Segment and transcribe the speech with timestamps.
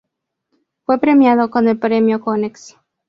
[0.83, 2.75] Fue premiado con el Premio Konex.